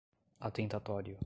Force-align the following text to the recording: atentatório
atentatório 0.41 1.19